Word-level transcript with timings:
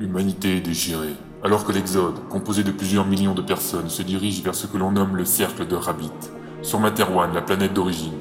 L'humanité 0.00 0.56
est 0.56 0.60
déchirée, 0.62 1.14
alors 1.44 1.66
que 1.66 1.72
l'Exode, 1.72 2.26
composé 2.30 2.62
de 2.64 2.70
plusieurs 2.70 3.04
millions 3.04 3.34
de 3.34 3.42
personnes, 3.42 3.90
se 3.90 4.00
dirige 4.00 4.42
vers 4.42 4.54
ce 4.54 4.66
que 4.66 4.78
l'on 4.78 4.92
nomme 4.92 5.14
le 5.14 5.26
cercle 5.26 5.66
de 5.66 5.76
Rabbit, 5.76 6.10
sur 6.62 6.80
Materwan, 6.80 7.34
la 7.34 7.42
planète 7.42 7.74
d'origine. 7.74 8.14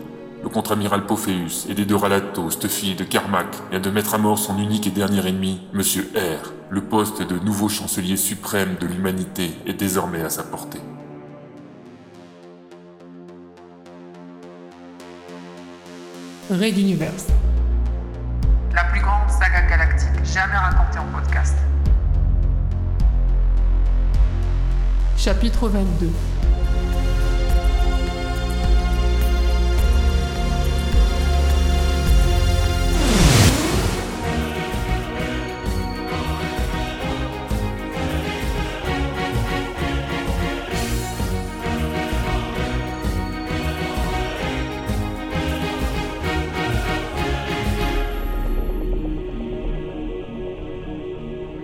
Le 0.44 0.50
contre-amiral 0.50 1.06
Pophéus, 1.06 1.68
aidé 1.70 1.86
de 1.86 1.96
Ralato, 1.96 2.50
Stuffy 2.50 2.92
et 2.92 2.96
de 2.96 3.06
Carmack, 3.06 3.56
vient 3.72 3.80
de 3.80 3.90
mettre 3.92 4.14
à 4.14 4.18
mort 4.18 4.38
son 4.38 4.60
unique 4.60 4.88
et 4.88 4.92
dernier 4.92 5.26
ennemi, 5.26 5.62
Monsieur 5.72 6.12
R. 6.18 6.52
Le 6.70 6.82
poste 6.82 7.22
de 7.22 7.40
nouveau 7.40 7.70
chancelier 7.70 8.18
suprême 8.18 8.76
de 8.82 8.86
l'humanité 8.86 9.52
est 9.66 9.72
désormais 9.72 10.22
à 10.22 10.30
sa 10.30 10.44
portée. 10.44 10.82
Raid 16.52 16.78
Universe. 16.78 17.28
La 18.76 18.84
plus 18.84 19.00
grande 19.00 19.30
saga 19.30 19.62
galactique 19.62 20.26
jamais 20.26 20.58
racontée 20.58 21.00
en 21.00 21.08
podcast. 21.18 21.56
Chapitre 25.20 25.68
22. 25.68 26.10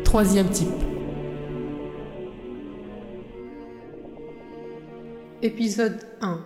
Troisième 0.03 0.49
type. 0.49 0.84
Épisode 5.45 5.99
1. 6.21 6.44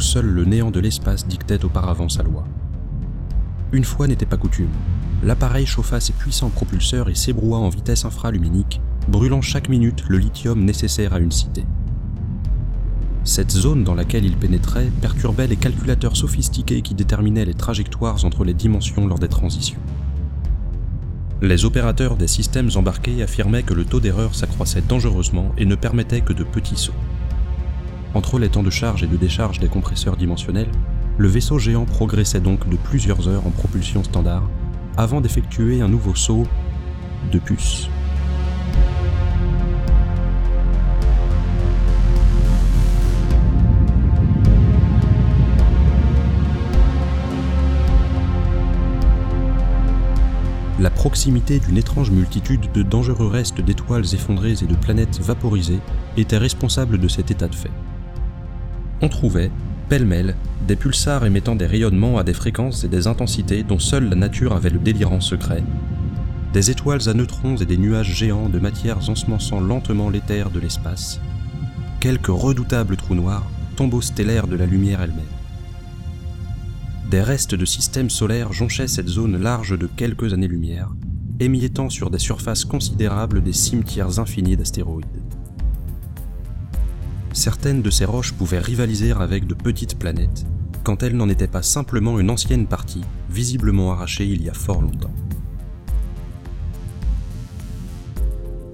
Où 0.00 0.02
seul 0.02 0.24
le 0.24 0.46
néant 0.46 0.70
de 0.70 0.80
l'espace 0.80 1.26
dictait 1.26 1.62
auparavant 1.62 2.08
sa 2.08 2.22
loi. 2.22 2.44
Une 3.70 3.84
fois 3.84 4.06
n'était 4.06 4.24
pas 4.24 4.38
coutume, 4.38 4.70
l'appareil 5.22 5.66
chauffa 5.66 6.00
ses 6.00 6.14
puissants 6.14 6.48
propulseurs 6.48 7.10
et 7.10 7.14
s'ébroua 7.14 7.58
en 7.58 7.68
vitesse 7.68 8.06
infraluminique, 8.06 8.80
brûlant 9.08 9.42
chaque 9.42 9.68
minute 9.68 10.04
le 10.08 10.16
lithium 10.16 10.64
nécessaire 10.64 11.12
à 11.12 11.18
une 11.18 11.30
cité. 11.30 11.66
Cette 13.24 13.50
zone 13.50 13.84
dans 13.84 13.94
laquelle 13.94 14.24
il 14.24 14.38
pénétrait 14.38 14.90
perturbait 15.02 15.46
les 15.46 15.56
calculateurs 15.56 16.16
sophistiqués 16.16 16.80
qui 16.80 16.94
déterminaient 16.94 17.44
les 17.44 17.52
trajectoires 17.52 18.24
entre 18.24 18.44
les 18.44 18.54
dimensions 18.54 19.06
lors 19.06 19.18
des 19.18 19.28
transitions. 19.28 19.80
Les 21.42 21.66
opérateurs 21.66 22.16
des 22.16 22.26
systèmes 22.26 22.70
embarqués 22.74 23.22
affirmaient 23.22 23.64
que 23.64 23.74
le 23.74 23.84
taux 23.84 24.00
d'erreur 24.00 24.34
s'accroissait 24.34 24.82
dangereusement 24.88 25.52
et 25.58 25.66
ne 25.66 25.74
permettait 25.74 26.22
que 26.22 26.32
de 26.32 26.44
petits 26.44 26.78
sauts. 26.78 26.94
Entre 28.12 28.40
les 28.40 28.48
temps 28.48 28.64
de 28.64 28.70
charge 28.70 29.04
et 29.04 29.06
de 29.06 29.16
décharge 29.16 29.60
des 29.60 29.68
compresseurs 29.68 30.16
dimensionnels, 30.16 30.70
le 31.16 31.28
vaisseau 31.28 31.58
géant 31.58 31.84
progressait 31.84 32.40
donc 32.40 32.68
de 32.68 32.76
plusieurs 32.76 33.28
heures 33.28 33.46
en 33.46 33.50
propulsion 33.50 34.02
standard 34.02 34.48
avant 34.96 35.20
d'effectuer 35.20 35.80
un 35.80 35.88
nouveau 35.88 36.14
saut 36.14 36.46
de 37.30 37.38
puce. 37.38 37.88
La 50.80 50.90
proximité 50.90 51.60
d'une 51.60 51.76
étrange 51.76 52.10
multitude 52.10 52.72
de 52.72 52.82
dangereux 52.82 53.28
restes 53.28 53.60
d'étoiles 53.60 54.14
effondrées 54.14 54.54
et 54.62 54.66
de 54.66 54.74
planètes 54.74 55.20
vaporisées 55.20 55.80
était 56.16 56.38
responsable 56.38 56.98
de 56.98 57.06
cet 57.06 57.30
état 57.30 57.48
de 57.48 57.54
fait 57.54 57.70
on 59.02 59.08
trouvait, 59.08 59.50
pêle-mêle, 59.88 60.36
des 60.66 60.76
pulsars 60.76 61.24
émettant 61.24 61.56
des 61.56 61.66
rayonnements 61.66 62.18
à 62.18 62.24
des 62.24 62.34
fréquences 62.34 62.84
et 62.84 62.88
des 62.88 63.06
intensités 63.06 63.62
dont 63.62 63.78
seule 63.78 64.08
la 64.08 64.16
nature 64.16 64.52
avait 64.52 64.70
le 64.70 64.78
délirant 64.78 65.20
secret, 65.20 65.64
des 66.52 66.70
étoiles 66.70 67.08
à 67.08 67.14
neutrons 67.14 67.56
et 67.56 67.66
des 67.66 67.76
nuages 67.76 68.14
géants 68.14 68.48
de 68.48 68.58
matières 68.58 69.08
ensemençant 69.08 69.60
lentement 69.60 70.10
l'éther 70.10 70.50
de 70.50 70.60
l'espace, 70.60 71.20
quelques 72.00 72.26
redoutables 72.28 72.96
trous 72.96 73.14
noirs, 73.14 73.46
tombeaux 73.76 74.00
stellaires 74.00 74.46
de 74.46 74.56
la 74.56 74.66
lumière 74.66 75.00
elle-même. 75.00 75.24
Des 77.10 77.22
restes 77.22 77.54
de 77.54 77.64
systèmes 77.64 78.10
solaires 78.10 78.52
jonchaient 78.52 78.86
cette 78.86 79.08
zone 79.08 79.40
large 79.40 79.76
de 79.78 79.86
quelques 79.86 80.32
années-lumière, 80.32 80.90
émiettant 81.40 81.90
sur 81.90 82.10
des 82.10 82.18
surfaces 82.18 82.64
considérables 82.64 83.42
des 83.42 83.52
cimetières 83.52 84.20
infinis 84.20 84.56
d'astéroïdes. 84.56 85.06
Certaines 87.40 87.80
de 87.80 87.88
ces 87.88 88.04
roches 88.04 88.34
pouvaient 88.34 88.58
rivaliser 88.58 89.12
avec 89.12 89.46
de 89.46 89.54
petites 89.54 89.98
planètes, 89.98 90.44
quand 90.84 91.02
elles 91.02 91.16
n'en 91.16 91.30
étaient 91.30 91.46
pas 91.46 91.62
simplement 91.62 92.20
une 92.20 92.28
ancienne 92.28 92.66
partie, 92.66 93.00
visiblement 93.30 93.92
arrachée 93.92 94.26
il 94.26 94.42
y 94.42 94.50
a 94.50 94.52
fort 94.52 94.82
longtemps. 94.82 95.14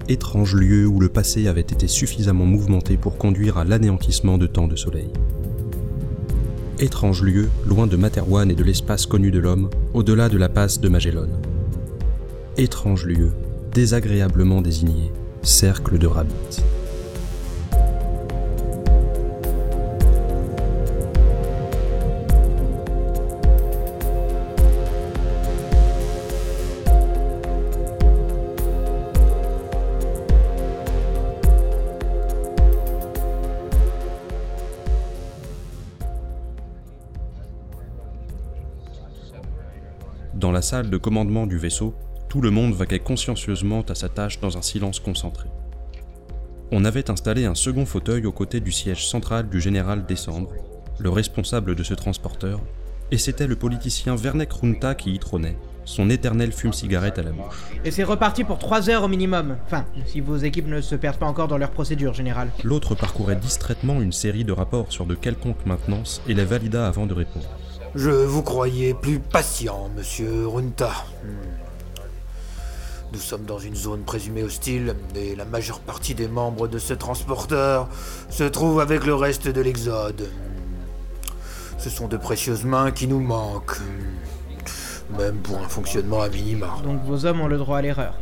Étrange 0.09 0.53
lieu 0.53 0.85
où 0.85 0.99
le 0.99 1.07
passé 1.07 1.47
avait 1.47 1.61
été 1.61 1.87
suffisamment 1.87 2.45
mouvementé 2.45 2.97
pour 2.97 3.17
conduire 3.17 3.57
à 3.57 3.63
l'anéantissement 3.63 4.37
de 4.37 4.47
tant 4.47 4.67
de 4.67 4.75
soleil. 4.75 5.13
Étrange 6.77 7.23
lieu, 7.23 7.47
loin 7.65 7.87
de 7.87 7.95
Materwan 7.95 8.51
et 8.51 8.55
de 8.55 8.65
l'espace 8.65 9.05
connu 9.05 9.31
de 9.31 9.39
l'homme, 9.39 9.69
au-delà 9.93 10.27
de 10.27 10.37
la 10.37 10.49
passe 10.49 10.81
de 10.81 10.89
Magellan. 10.89 11.29
Étrange 12.57 13.05
lieu, 13.05 13.31
désagréablement 13.73 14.61
désigné, 14.61 15.13
cercle 15.41 15.97
de 15.97 16.07
Rabbit. 16.07 16.61
La 40.57 40.63
salle 40.63 40.89
de 40.89 40.97
commandement 40.97 41.45
du 41.45 41.59
vaisseau, 41.59 41.93
tout 42.29 42.41
le 42.41 42.49
monde 42.49 42.73
vaquait 42.73 42.97
consciencieusement 42.97 43.83
à 43.89 43.93
sa 43.93 44.09
tâche 44.09 44.39
dans 44.39 44.57
un 44.57 44.63
silence 44.63 44.99
concentré. 44.99 45.49
On 46.71 46.83
avait 46.83 47.11
installé 47.11 47.45
un 47.45 47.53
second 47.53 47.85
fauteuil 47.85 48.25
aux 48.25 48.31
côtés 48.31 48.59
du 48.59 48.71
siège 48.71 49.07
central 49.07 49.49
du 49.49 49.61
général 49.61 50.07
Décembre, 50.07 50.53
le 50.97 51.11
responsable 51.11 51.75
de 51.75 51.83
ce 51.83 51.93
transporteur, 51.93 52.59
et 53.11 53.19
c'était 53.19 53.45
le 53.45 53.55
politicien 53.55 54.15
Werner 54.15 54.47
Runta 54.49 54.95
qui 54.95 55.13
y 55.13 55.19
trônait, 55.19 55.59
son 55.85 56.09
éternel 56.09 56.51
fume-cigarette 56.51 57.19
à 57.19 57.21
la 57.21 57.33
bouche. 57.33 57.63
Et 57.85 57.91
c'est 57.91 58.03
reparti 58.03 58.43
pour 58.43 58.57
3 58.57 58.89
heures 58.89 59.03
au 59.03 59.07
minimum. 59.07 59.57
Enfin, 59.67 59.85
si 60.07 60.21
vos 60.21 60.37
équipes 60.37 60.69
ne 60.69 60.81
se 60.81 60.95
perdent 60.95 61.19
pas 61.19 61.27
encore 61.27 61.47
dans 61.47 61.59
leur 61.59 61.69
procédure 61.69 62.15
générale. 62.15 62.49
L'autre 62.63 62.95
parcourait 62.95 63.35
distraitement 63.35 64.01
une 64.01 64.11
série 64.11 64.43
de 64.43 64.53
rapports 64.53 64.91
sur 64.91 65.05
de 65.05 65.13
quelconques 65.13 65.67
maintenances 65.67 66.19
et 66.27 66.33
les 66.33 66.45
valida 66.45 66.87
avant 66.87 67.05
de 67.05 67.13
répondre. 67.13 67.47
Je 67.97 68.11
vous 68.11 68.43
croyais 68.43 68.93
plus 68.93 69.17
patient, 69.17 69.89
monsieur 69.95 70.45
Runta. 70.47 70.91
Hmm. 71.23 71.29
Nous 73.11 73.19
sommes 73.19 73.45
dans 73.45 73.57
une 73.57 73.75
zone 73.75 74.03
présumée 74.03 74.43
hostile 74.43 74.95
et 75.15 75.35
la 75.35 75.45
majeure 75.45 75.79
partie 75.79 76.13
des 76.13 76.27
membres 76.27 76.67
de 76.67 76.77
ce 76.77 76.93
transporteur 76.93 77.89
se 78.29 78.43
trouve 78.43 78.81
avec 78.81 79.03
le 79.03 79.15
reste 79.15 79.47
de 79.47 79.61
l'Exode. 79.61 80.29
Hmm. 80.29 81.79
Ce 81.79 81.89
sont 81.89 82.07
de 82.07 82.17
précieuses 82.17 82.65
mains 82.65 82.91
qui 82.91 83.07
nous 83.07 83.19
manquent. 83.19 83.79
Hmm. 83.79 85.17
Même 85.17 85.37
pour 85.37 85.57
un 85.57 85.67
fonctionnement 85.67 86.21
à 86.21 86.29
minima. 86.29 86.77
Donc 86.83 87.03
vos 87.03 87.25
hommes 87.25 87.41
ont 87.41 87.47
le 87.47 87.57
droit 87.57 87.79
à 87.79 87.81
l'erreur. 87.81 88.13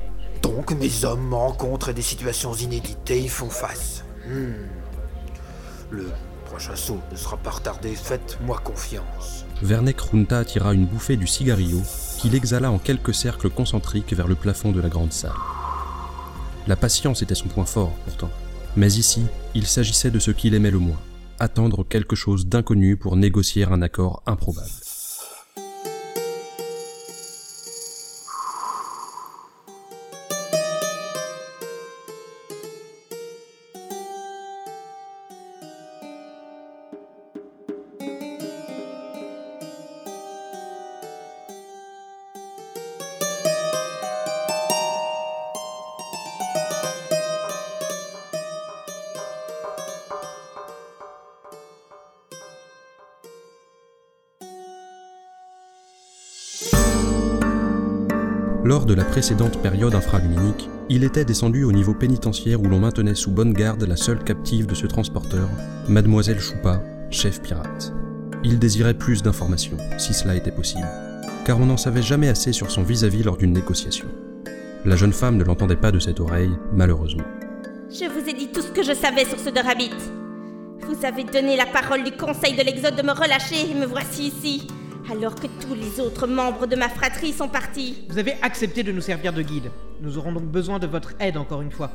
Donc 0.42 0.72
mes 0.72 1.04
hommes 1.04 1.34
rencontrent 1.34 1.92
des 1.92 2.02
situations 2.02 2.54
inédites 2.54 3.12
et 3.12 3.20
y 3.20 3.28
font 3.28 3.50
face. 3.50 4.06
Le 5.90 6.08
prochain 6.46 6.78
saut 6.78 7.02
ne 7.12 7.18
sera 7.18 7.36
pas 7.36 7.50
retardé, 7.50 7.94
faites-moi 7.94 8.62
confiance. 8.64 9.45
Vernek 9.62 10.00
Runta 10.02 10.44
tira 10.44 10.74
une 10.74 10.86
bouffée 10.86 11.18
du 11.18 11.28
cigarillo 11.28 11.82
qu'il 12.18 12.36
exhala 12.36 12.72
en 12.72 12.78
quelques 12.78 13.14
cercles 13.14 13.50
concentriques 13.50 14.14
vers 14.14 14.28
le 14.28 14.36
plafond 14.36 14.72
de 14.72 14.82
la 14.82 14.90
grande 14.90 15.14
salle. 15.14 15.32
La 16.68 16.76
patience 16.76 17.22
était 17.22 17.36
son 17.36 17.48
point 17.48 17.66
fort, 17.66 17.94
pourtant. 18.06 18.30
Mais 18.76 18.94
ici, 18.94 19.26
il 19.54 19.66
s'agissait 19.66 20.12
de 20.12 20.20
ce 20.20 20.32
qu'il 20.32 20.54
aimait 20.56 20.72
le 20.72 20.80
moins, 20.80 21.00
attendre 21.40 21.86
quelque 21.88 22.16
chose 22.16 22.48
d'inconnu 22.48 22.98
pour 22.98 23.16
négocier 23.16 23.64
un 23.64 23.82
accord 23.82 24.24
improbable. 24.26 24.85
Lors 58.76 58.86
de 58.86 58.94
la 58.94 59.06
précédente 59.06 59.62
période 59.62 59.96
infraluminique, 59.96 60.70
il 60.90 61.06
était 61.06 61.24
descendu 61.24 61.64
au 61.64 61.72
niveau 61.72 61.94
pénitentiaire 61.94 62.60
où 62.60 62.66
l'on 62.66 62.80
maintenait 62.80 63.16
sous 63.16 63.32
bonne 63.32 63.54
garde 63.54 63.84
la 63.84 63.96
seule 63.96 64.22
captive 64.22 64.66
de 64.66 64.76
ce 64.76 64.86
transporteur, 64.86 65.48
Mademoiselle 65.88 66.42
Choupa, 66.42 66.84
chef 67.10 67.42
pirate. 67.42 67.94
Il 68.44 68.60
désirait 68.60 68.94
plus 68.94 69.24
d'informations, 69.24 69.78
si 69.98 70.14
cela 70.14 70.36
était 70.36 70.52
possible, 70.52 70.90
car 71.46 71.58
on 71.62 71.68
n'en 71.68 71.78
savait 71.78 72.02
jamais 72.02 72.28
assez 72.28 72.52
sur 72.52 72.70
son 72.70 72.84
vis-à-vis 72.84 73.24
lors 73.24 73.38
d'une 73.38 73.54
négociation. 73.54 74.08
La 74.84 74.98
jeune 74.98 75.14
femme 75.14 75.38
ne 75.38 75.46
l'entendait 75.46 75.78
pas 75.78 75.94
de 75.94 76.00
cette 76.00 76.20
oreille, 76.20 76.52
malheureusement. 76.74 77.24
Je 77.90 78.10
vous 78.10 78.30
ai 78.30 78.34
dit 78.34 78.50
tout 78.50 78.62
ce 78.62 78.72
que 78.72 78.84
je 78.84 78.94
savais 78.94 79.24
sur 79.24 79.40
ce 79.40 79.52
de 79.52 79.60
Rabbit. 79.62 79.96
Vous 80.82 81.06
avez 81.06 81.24
donné 81.24 81.56
la 81.56 81.66
parole 81.66 82.04
du 82.04 82.12
Conseil 82.12 82.58
de 82.58 82.62
l'Exode 82.62 82.98
de 82.98 83.04
me 83.04 83.14
relâcher 83.14 83.72
et 83.72 83.74
me 83.74 83.86
voici 83.86 84.24
ici, 84.24 84.68
alors 85.12 85.36
que 85.36 85.48
tous 85.62 85.76
les 85.76 86.00
autres 86.00 86.28
membres 86.28 86.66
de 86.68 86.76
ma 86.76 86.90
fratrie 86.90 87.34
sont 87.34 87.48
partis. 87.48 88.06
Vous 88.10 88.18
avez 88.18 88.34
accepté 88.42 88.84
de 88.84 88.92
nous 88.92 89.02
servir 89.02 89.34
de 89.34 89.42
guide. 89.42 89.72
Nous 90.02 90.18
aurons 90.18 90.32
donc 90.32 90.46
besoin 90.46 90.80
de 90.80 90.88
votre 90.88 91.14
aide 91.20 91.38
encore 91.38 91.62
une 91.62 91.72
fois. 91.72 91.92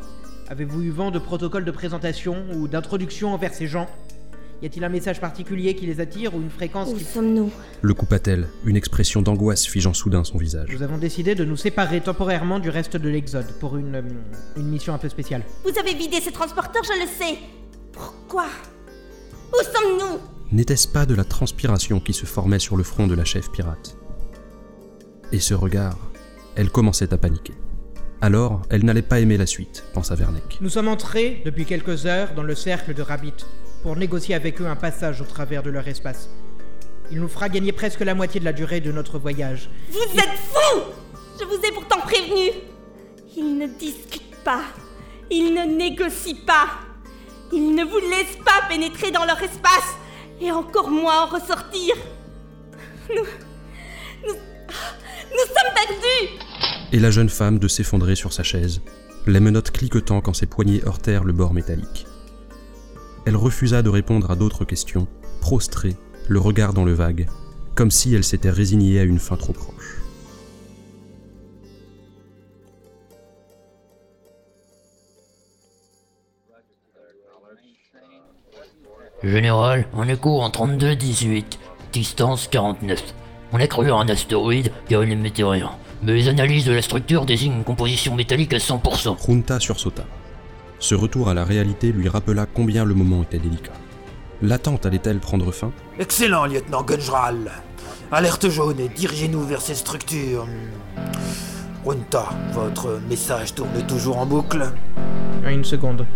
Avez-vous 0.49 0.83
eu 0.83 0.91
vent 0.91 1.11
de 1.11 1.19
protocole 1.19 1.65
de 1.65 1.71
présentation 1.71 2.45
ou 2.55 2.69
d'introduction 2.69 3.33
envers 3.33 3.55
ces 3.55 3.67
gens? 3.67 3.89
Y 4.63 4.67
a-t-il 4.67 4.85
un 4.85 4.91
message 4.91 5.21
particulier 5.21 5.75
qui 5.75 5.87
les 5.87 6.01
attire 6.01 6.35
ou 6.35 6.41
une 6.41 6.51
fréquence 6.51 6.89
Où 6.91 6.97
qui... 6.97 7.05
sommes-nous? 7.05 7.51
Le 7.81 7.95
coupa-t-elle, 7.95 8.47
une 8.67 8.77
expression 8.77 9.23
d'angoisse 9.23 9.67
figeant 9.67 9.95
soudain 9.95 10.23
son 10.23 10.37
visage? 10.37 10.69
Nous 10.71 10.83
avons 10.83 10.99
décidé 10.99 11.35
de 11.35 11.45
nous 11.47 11.57
séparer 11.57 12.01
temporairement 12.03 12.59
du 12.59 12.69
reste 12.69 12.97
de 12.97 13.09
l'Exode 13.09 13.47
pour 13.59 13.79
une, 13.79 13.95
euh, 13.95 14.03
une 14.57 14.67
mission 14.69 14.93
un 14.93 14.99
peu 14.99 15.09
spéciale. 15.09 15.45
Vous 15.65 15.79
avez 15.79 15.95
vidé 15.95 16.21
ce 16.21 16.29
transporteur, 16.31 16.83
je 16.85 17.01
le 17.01 17.07
sais. 17.07 17.39
Pourquoi? 17.93 18.47
Où 19.53 19.63
sommes-nous? 19.65 20.40
N'était-ce 20.53 20.89
pas 20.89 21.07
de 21.07 21.15
la 21.15 21.23
transpiration 21.23 22.01
qui 22.01 22.13
se 22.13 22.27
formait 22.27 22.59
sur 22.59 22.77
le 22.77 22.83
front 22.83 23.07
de 23.07 23.15
la 23.15 23.25
chef 23.25 23.53
pirate? 23.53 23.97
Et 25.31 25.39
ce 25.39 25.55
regard, 25.55 25.97
elle 26.57 26.71
commençait 26.71 27.15
à 27.15 27.19
paniquer. 27.19 27.55
Alors, 28.21 28.63
elle 28.69 28.85
n'allait 28.85 29.01
pas 29.01 29.21
aimer 29.21 29.37
la 29.37 29.47
suite, 29.47 29.85
pensa 29.95 30.17
Verneck. 30.17 30.59
Nous 30.61 30.69
sommes 30.69 30.89
entrés, 30.89 31.41
depuis 31.45 31.67
quelques 31.67 32.05
heures, 32.07 32.35
dans 32.35 32.43
le 32.43 32.57
cercle 32.57 32.95
de 32.95 33.03
Rabbit 33.03 33.47
pour 33.85 33.95
négocier 33.95 34.35
avec 34.35 34.61
eux 34.61 34.67
un 34.67 34.75
passage 34.75 35.21
au 35.21 35.25
travers 35.25 35.63
de 35.63 35.71
leur 35.71 35.87
espace. 35.87 36.29
Il 37.13 37.21
nous 37.21 37.29
fera 37.29 37.49
gagner 37.49 37.71
presque 37.71 38.01
la 38.01 38.17
moitié 38.17 38.41
de 38.41 38.45
la 38.45 38.53
durée 38.53 38.81
de 38.81 38.91
notre 38.91 39.21
voyage. 39.21 39.71
Vous 39.93 40.19
êtes 40.19 40.37
fous 40.37 40.83
Je 41.39 41.45
vous 41.45 41.65
ai 41.65 41.71
pourtant 41.73 42.01
prévenu. 42.01 42.51
Ils 43.37 43.57
ne 43.57 43.69
discutent 43.79 44.35
pas. 44.45 44.65
Ils 45.31 45.55
ne 45.55 45.77
négocient 45.77 46.45
pas. 46.45 46.67
Ils 47.53 47.73
ne 47.73 47.85
vous 47.85 47.99
laissent 47.99 48.45
pas 48.45 48.69
pénétrer 48.69 49.13
dans 49.13 49.25
leur 49.25 49.41
espace 49.41 49.97
et 50.41 50.51
encore 50.51 50.91
moins 50.91 51.25
en 51.25 51.27
ressortir. 51.27 51.95
Nous. 53.09 53.25
Nous. 54.27 54.35
Nous 55.33 55.47
sommes 55.47 55.75
perdus 55.75 56.39
Et 56.93 56.99
la 56.99 57.11
jeune 57.11 57.29
femme 57.29 57.59
de 57.59 57.69
s'effondrer 57.69 58.17
sur 58.17 58.33
sa 58.33 58.43
chaise, 58.43 58.81
les 59.27 59.41
menottes 59.41 59.71
cliquetant 59.71 60.21
quand 60.21 60.35
ses 60.35 60.47
poignets 60.47 60.85
heurtèrent 60.85 61.25
le 61.25 61.33
bord 61.33 61.55
métallique. 61.55 62.07
Elle 63.27 63.37
refusa 63.37 63.83
de 63.83 63.91
répondre 63.91 64.31
à 64.31 64.37
d'autres 64.37 64.65
questions, 64.65 65.07
prostrée, 65.41 65.97
le 66.29 66.41
regard 66.41 66.73
dans 66.73 66.85
le 66.85 66.95
vague, 66.95 67.29
comme 67.75 67.91
si 67.91 68.15
elle 68.15 68.25
s'était 68.25 68.51
résignée 68.51 68.99
à 68.99 69.05
une 69.05 69.19
fin 69.19 69.37
trop 69.37 69.53
proche. 69.53 70.00
Général, 79.23 79.87
on 79.93 80.09
écho 80.09 80.41
en 80.41 80.49
32-18, 80.49 81.45
distance 81.93 82.49
49. 82.49 83.03
On 83.53 83.61
a 83.61 83.67
cru 83.67 83.91
à 83.91 83.97
un 83.97 84.09
astéroïde 84.09 84.73
car 84.89 85.03
il 85.03 85.11
n'émettait 85.11 85.45
rien. 85.45 85.73
Mais 86.03 86.15
les 86.15 86.29
analyses 86.29 86.65
de 86.65 86.73
la 86.73 86.81
structure 86.81 87.27
désignent 87.27 87.57
une 87.57 87.65
composition 87.65 88.15
métallique 88.15 88.55
à 88.55 88.57
100%. 88.57 89.27
Junta 89.27 89.61
sursauta. 89.61 90.05
Ce 90.79 90.95
retour 90.95 91.29
à 91.29 91.35
la 91.35 91.45
réalité 91.45 91.93
lui 91.93 92.09
rappela 92.09 92.47
combien 92.47 92.87
le 92.87 92.95
moment 92.95 93.23
était 93.23 93.39
délicat. 93.39 93.73
L'attente 94.41 94.87
allait-elle 94.87 95.19
prendre 95.19 95.53
fin? 95.53 95.71
Excellent, 95.99 96.47
lieutenant 96.47 96.83
Gunjral. 96.83 97.51
Alerte 98.11 98.49
jaune 98.49 98.81
et 98.81 98.89
dirigez-nous 98.89 99.43
vers 99.43 99.61
ces 99.61 99.75
structures. 99.75 100.47
Runta, 101.85 102.31
votre 102.53 102.99
message 103.11 103.55
tourne 103.55 103.87
toujours 103.87 104.17
en 104.17 104.25
boucle? 104.25 104.73
Une 105.47 105.65
seconde. 105.65 106.07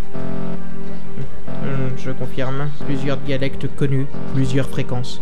Hum, 1.74 1.90
Je 1.96 2.10
confirme. 2.12 2.68
Plusieurs 2.86 3.16
dialectes 3.16 3.66
connus, 3.74 4.06
plusieurs 4.34 4.68
fréquences. 4.68 5.20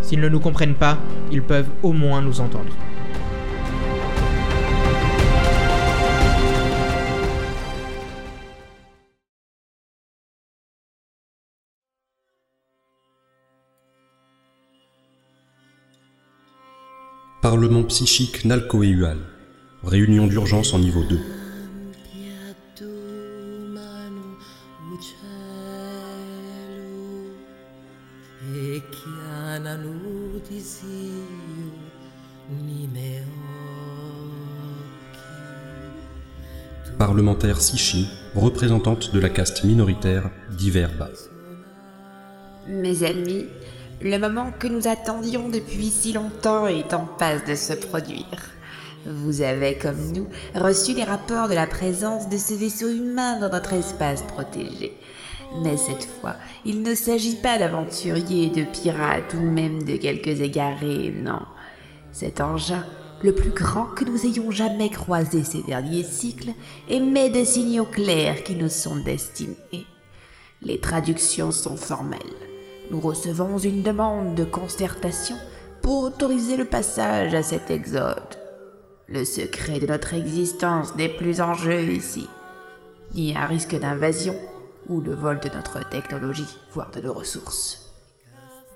S'ils 0.00 0.20
ne 0.20 0.28
nous 0.28 0.40
comprennent 0.40 0.74
pas, 0.74 0.98
ils 1.30 1.42
peuvent 1.42 1.70
au 1.82 1.92
moins 1.92 2.22
nous 2.22 2.40
entendre. 2.40 2.72
Parlement 17.40 17.82
psychique 17.82 18.44
Nalcoéual. 18.44 19.18
Réunion 19.82 20.28
d'urgence 20.28 20.74
en 20.74 20.78
niveau 20.78 21.02
2. 21.02 21.41
Parlementaire 36.98 37.60
Sichi, 37.60 38.08
représentante 38.34 39.12
de 39.12 39.20
la 39.20 39.28
caste 39.28 39.64
minoritaire 39.64 40.30
d'Iverba. 40.50 41.08
Mes 42.68 43.02
amis, 43.02 43.46
le 44.00 44.18
moment 44.18 44.52
que 44.58 44.68
nous 44.68 44.86
attendions 44.86 45.48
depuis 45.48 45.90
si 45.90 46.12
longtemps 46.12 46.66
est 46.66 46.94
en 46.94 47.06
passe 47.06 47.44
de 47.44 47.54
se 47.54 47.72
produire. 47.72 48.24
Vous 49.04 49.42
avez, 49.42 49.76
comme 49.78 50.12
nous, 50.12 50.28
reçu 50.54 50.94
les 50.94 51.02
rapports 51.02 51.48
de 51.48 51.54
la 51.54 51.66
présence 51.66 52.28
de 52.28 52.36
ce 52.36 52.54
vaisseau 52.54 52.88
humain 52.88 53.40
dans 53.40 53.50
notre 53.50 53.72
espace 53.72 54.22
protégé. 54.22 54.96
Mais 55.60 55.76
cette 55.76 56.04
fois, 56.04 56.36
il 56.64 56.82
ne 56.82 56.94
s'agit 56.94 57.36
pas 57.36 57.58
d'aventuriers, 57.58 58.48
de 58.48 58.64
pirates 58.64 59.34
ou 59.34 59.42
même 59.42 59.82
de 59.82 59.96
quelques 59.96 60.40
égarés, 60.40 61.12
non. 61.14 61.42
Cet 62.10 62.40
engin, 62.40 62.84
le 63.22 63.34
plus 63.34 63.50
grand 63.50 63.84
que 63.84 64.04
nous 64.04 64.26
ayons 64.26 64.50
jamais 64.50 64.88
croisé 64.88 65.44
ces 65.44 65.62
derniers 65.62 66.04
cycles, 66.04 66.52
émet 66.88 67.30
des 67.30 67.44
signaux 67.44 67.84
clairs 67.84 68.42
qui 68.44 68.56
nous 68.56 68.68
sont 68.68 68.96
destinés. 68.96 69.86
Les 70.62 70.78
traductions 70.78 71.52
sont 71.52 71.76
formelles. 71.76 72.20
Nous 72.90 73.00
recevons 73.00 73.58
une 73.58 73.82
demande 73.82 74.34
de 74.34 74.44
concertation 74.44 75.36
pour 75.82 76.04
autoriser 76.04 76.56
le 76.56 76.64
passage 76.64 77.34
à 77.34 77.42
cet 77.42 77.70
exode. 77.70 78.38
Le 79.08 79.24
secret 79.24 79.80
de 79.80 79.86
notre 79.86 80.14
existence 80.14 80.94
n'est 80.96 81.08
plus 81.08 81.40
en 81.40 81.54
jeu 81.54 81.82
ici, 81.92 82.28
ni 83.14 83.36
un 83.36 83.46
risque 83.46 83.78
d'invasion 83.78 84.34
ou 84.88 85.00
le 85.00 85.14
vol 85.14 85.40
de 85.40 85.48
notre 85.48 85.88
technologie, 85.88 86.56
voire 86.72 86.90
de 86.90 87.00
nos 87.00 87.12
ressources. 87.12 87.92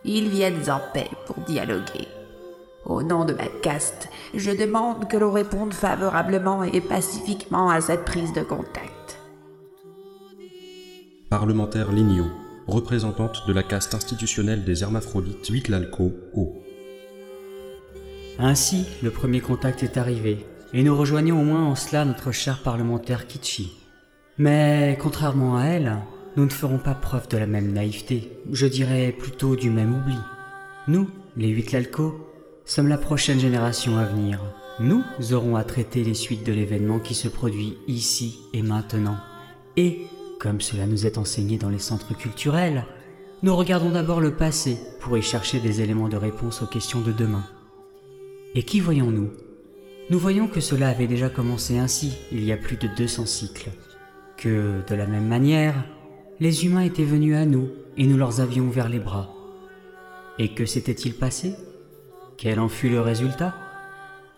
Ils 0.05 0.29
viennent 0.29 0.71
en 0.71 0.81
paix 0.93 1.11
pour 1.27 1.37
dialoguer. 1.45 2.09
Au 2.85 3.03
nom 3.03 3.25
de 3.25 3.33
ma 3.33 3.47
caste, 3.63 4.09
je 4.35 4.53
demande 4.53 5.09
que 5.09 5.17
l'on 5.17 5.33
réponde 5.33 5.75
favorablement 5.75 6.63
et 6.63 6.81
pacifiquement 6.81 7.69
à 7.69 7.81
cette 7.81 8.05
prise 8.05 8.33
de 8.33 8.43
contact. 8.43 9.19
Parlementaire 11.29 11.91
Lignot, 11.91 12.31
représentante 12.69 13.43
de 13.49 13.53
la 13.53 13.65
caste 13.65 13.95
institutionnelle 13.95 14.65
des 14.65 14.85
hermaphrodites 14.85 15.49
Huitlalco 15.49 16.13
O. 16.37 16.63
Ainsi, 18.39 18.87
le 19.03 19.11
premier 19.11 19.41
contact 19.41 19.83
est 19.83 19.97
arrivé, 19.97 20.47
et 20.73 20.85
nous 20.85 20.97
rejoignons 20.97 21.41
au 21.41 21.45
moins 21.45 21.65
en 21.65 21.75
cela 21.75 22.05
notre 22.05 22.31
cher 22.31 22.63
parlementaire 22.63 23.27
Kitchi. 23.27 23.86
Mais 24.39 24.99
contrairement 25.01 25.57
à 25.57 25.65
elle, 25.65 25.97
nous 26.37 26.45
ne 26.45 26.51
ferons 26.51 26.79
pas 26.79 26.95
preuve 26.95 27.29
de 27.29 27.39
la 27.39 27.47
même 27.47 27.73
naïveté, 27.73 28.31
je 28.53 28.67
dirais 28.67 29.15
plutôt 29.19 29.57
du 29.57 29.71
même 29.71 29.95
oubli. 29.95 30.19
Nous, 30.89 31.09
les 31.37 31.49
huit 31.49 31.73
Lalco, 31.73 32.29
sommes 32.67 32.89
la 32.89 32.99
prochaine 32.99 33.41
génération 33.41 33.97
à 33.97 34.05
venir. 34.05 34.41
Nous 34.79 35.03
aurons 35.33 35.57
à 35.57 35.65
traiter 35.65 36.05
les 36.05 36.13
suites 36.13 36.45
de 36.45 36.53
l'événement 36.53 36.99
qui 36.99 37.15
se 37.15 37.29
produit 37.29 37.79
ici 37.89 38.41
et 38.53 38.61
maintenant. 38.61 39.17
Et, 39.79 40.03
comme 40.39 40.61
cela 40.61 40.87
nous 40.87 41.07
est 41.07 41.17
enseigné 41.17 41.57
dans 41.57 41.71
les 41.71 41.79
centres 41.79 42.15
culturels, 42.15 42.85
nous 43.43 43.57
regardons 43.57 43.91
d'abord 43.91 44.21
le 44.21 44.35
passé 44.35 44.77
pour 45.01 45.17
y 45.17 45.23
chercher 45.23 45.61
des 45.61 45.81
éléments 45.81 46.09
de 46.09 46.17
réponse 46.17 46.61
aux 46.61 46.67
questions 46.67 47.01
de 47.01 47.13
demain. 47.13 47.45
Et 48.55 48.63
qui 48.63 48.81
voyons-nous? 48.81 49.31
Nous 50.11 50.19
voyons 50.19 50.47
que 50.47 50.61
cela 50.61 50.89
avait 50.89 51.07
déjà 51.07 51.31
commencé 51.31 51.79
ainsi 51.79 52.13
il 52.31 52.45
y 52.45 52.53
a 52.53 52.57
plus 52.59 52.77
de 52.77 52.89
200 52.97 53.25
cycles. 53.25 53.71
Que, 54.37 54.83
de 54.87 54.95
la 54.95 55.07
même 55.07 55.27
manière, 55.27 55.75
les 56.41 56.67
humains 56.67 56.83
étaient 56.83 57.05
venus 57.05 57.37
à 57.37 57.47
nous 57.47 57.71
et 57.97 58.07
nous 58.07 58.19
leur 58.19 58.41
avions 58.41 58.65
ouvert 58.65 58.89
les 58.89 58.99
bras. 58.99 59.31
Et 60.39 60.53
que 60.53 60.67
s'était-il 60.67 61.15
passé? 61.15 61.55
Quel 62.37 62.61
en 62.61 62.69
fut 62.69 62.91
le 62.91 63.01
résultat? 63.01 63.55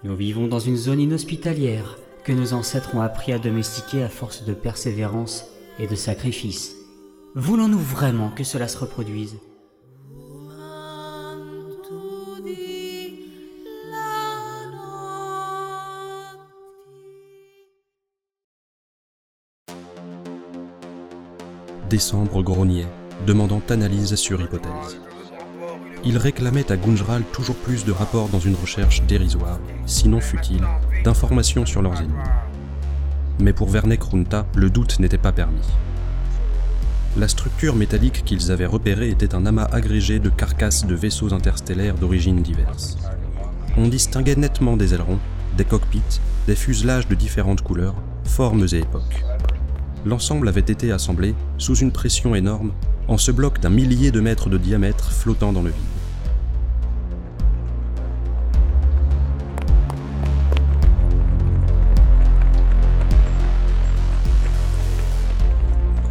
Nous 0.05 0.15
vivons 0.15 0.47
dans 0.47 0.61
une 0.61 0.77
zone 0.77 1.01
inhospitalière 1.01 1.99
que 2.23 2.33
nos 2.33 2.53
ancêtres 2.53 2.95
ont 2.95 3.01
appris 3.01 3.33
à 3.33 3.41
domestiquer 3.41 4.05
à 4.05 4.09
force 4.09 4.45
de 4.45 4.55
persévérance 4.55 5.47
et 5.81 5.89
de 5.89 5.97
sacrifice. 5.97 6.77
Voulons-nous 7.35 7.79
vraiment 7.79 8.31
que 8.31 8.45
cela 8.45 8.69
se 8.69 8.79
reproduise? 8.79 9.37
Décembre 21.89 22.43
grognait, 22.43 22.87
demandant 23.27 23.63
analyse 23.71 24.15
sur 24.17 24.43
hypothèse. 24.43 25.01
Il 26.05 26.19
réclamait 26.19 26.71
à 26.71 26.77
Gunjral 26.77 27.23
toujours 27.33 27.57
plus 27.57 27.87
de 27.87 27.93
rapports 27.93 28.29
dans 28.29 28.41
une 28.41 28.57
recherche 28.57 29.03
dérisoire, 29.05 29.59
sinon 29.87 30.21
futile, 30.21 30.67
d'informations 31.03 31.65
sur 31.65 31.81
leurs 31.81 31.99
ennemis. 31.99 32.13
Mais 33.41 33.55
pour 33.55 33.71
Vernek 33.71 34.03
Runta, 34.03 34.45
le 34.55 34.69
doute 34.69 35.01
n'était 35.01 35.17
pas 35.17 35.33
permis. 35.33 35.67
La 37.17 37.27
structure 37.27 37.75
métallique 37.75 38.23
qu'ils 38.23 38.53
avaient 38.53 38.67
repérée 38.67 39.09
était 39.09 39.35
un 39.35 39.47
amas 39.47 39.69
agrégé 39.73 40.19
de 40.19 40.29
carcasses 40.29 40.85
de 40.85 40.95
vaisseaux 40.95 41.33
interstellaires 41.33 41.95
d'origines 41.95 42.43
diverses. 42.43 42.99
On 43.79 43.89
distinguait 43.89 44.37
nettement 44.37 44.77
des 44.77 44.93
ailerons, 44.93 45.21
des 45.57 45.65
cockpits, 45.65 46.21
des 46.47 46.55
fuselages 46.55 47.09
de 47.09 47.15
différentes 47.15 47.63
couleurs, 47.63 47.97
formes 48.25 48.67
et 48.73 48.81
époques 48.81 49.25
l'ensemble 50.05 50.49
avait 50.49 50.61
été 50.61 50.93
assemblé, 50.93 51.35
sous 51.59 51.77
une 51.77 51.93
pression 51.93 52.35
énorme, 52.35 52.73
en 53.09 53.19
ce 53.19 53.31
bloc 53.31 53.61
d'un 53.61 53.71
millier 53.71 54.11
de 54.11 54.21
mètres 54.21 54.49
de 54.49 54.59
diamètre 54.59 55.13
flottant 55.13 55.53
dans 55.53 55.63
le 55.63 55.71
vide. 55.71 55.79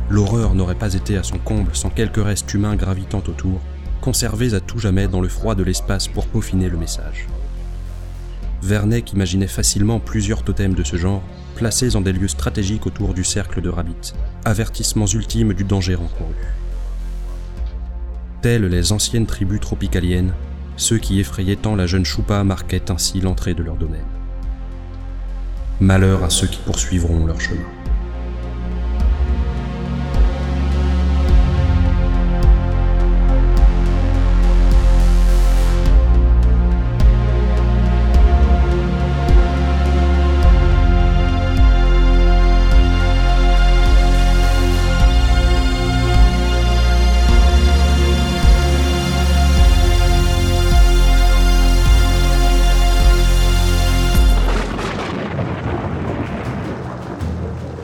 L'horreur 0.09 0.55
n'aurait 0.55 0.75
pas 0.75 0.93
été 0.93 1.17
à 1.17 1.23
son 1.23 1.37
comble 1.37 1.75
sans 1.75 1.89
quelques 1.89 2.23
restes 2.23 2.53
humains 2.53 2.75
gravitant 2.75 3.21
autour, 3.27 3.59
conservés 4.01 4.53
à 4.53 4.59
tout 4.59 4.79
jamais 4.79 5.07
dans 5.07 5.21
le 5.21 5.27
froid 5.27 5.53
de 5.53 5.63
l'espace 5.63 6.07
pour 6.07 6.27
peaufiner 6.27 6.69
le 6.69 6.77
message. 6.77 7.27
Verneck 8.63 9.13
imaginait 9.13 9.47
facilement 9.47 9.99
plusieurs 9.99 10.43
totems 10.43 10.73
de 10.73 10.83
ce 10.83 10.95
genre, 10.95 11.21
placés 11.57 11.95
en 11.95 12.01
des 12.01 12.13
lieux 12.13 12.27
stratégiques 12.27 12.85
autour 12.85 13.13
du 13.13 13.23
cercle 13.23 13.61
de 13.61 13.69
Rabbit, 13.69 14.13
avertissements 14.45 15.07
ultimes 15.07 15.53
du 15.53 15.63
danger 15.63 15.95
encouru. 15.95 16.35
Tels 18.41 18.67
les 18.67 18.91
anciennes 18.91 19.25
tribus 19.25 19.59
tropicaliennes, 19.59 20.33
ceux 20.77 20.99
qui 20.99 21.19
effrayaient 21.19 21.55
tant 21.55 21.75
la 21.75 21.87
jeune 21.87 22.05
Choupa 22.05 22.43
marquaient 22.43 22.91
ainsi 22.91 23.19
l'entrée 23.19 23.55
de 23.55 23.63
leur 23.63 23.75
domaine. 23.75 24.05
Malheur 25.79 26.23
à 26.23 26.29
ceux 26.29 26.47
qui 26.47 26.59
poursuivront 26.59 27.25
leur 27.25 27.41
chemin. 27.41 27.76